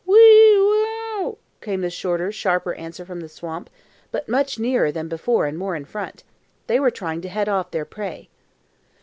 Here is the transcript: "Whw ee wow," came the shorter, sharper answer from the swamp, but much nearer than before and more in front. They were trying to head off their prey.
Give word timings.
"Whw 0.07 0.15
ee 0.17 0.57
wow," 0.57 1.37
came 1.61 1.81
the 1.81 1.91
shorter, 1.91 2.31
sharper 2.31 2.73
answer 2.73 3.05
from 3.05 3.19
the 3.19 3.29
swamp, 3.29 3.69
but 4.11 4.27
much 4.27 4.57
nearer 4.57 4.91
than 4.91 5.07
before 5.07 5.45
and 5.45 5.55
more 5.55 5.75
in 5.75 5.85
front. 5.85 6.23
They 6.65 6.79
were 6.79 6.89
trying 6.89 7.21
to 7.21 7.29
head 7.29 7.47
off 7.47 7.69
their 7.69 7.85
prey. 7.85 8.27